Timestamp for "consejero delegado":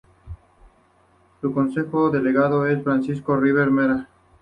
1.53-2.65